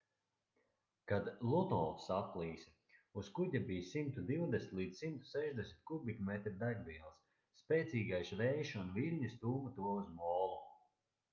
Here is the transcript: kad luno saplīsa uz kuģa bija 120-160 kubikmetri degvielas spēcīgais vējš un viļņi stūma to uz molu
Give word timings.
kad 1.09 1.27
luno 1.49 1.81
saplīsa 2.05 2.71
uz 3.21 3.27
kuģa 3.39 3.61
bija 3.67 3.83
120-160 3.89 5.75
kubikmetri 5.91 6.53
degvielas 6.63 7.19
spēcīgais 7.61 8.33
vējš 8.41 8.73
un 8.81 8.89
viļņi 8.97 9.31
stūma 9.35 9.75
to 9.77 9.93
uz 9.99 10.09
molu 10.23 10.59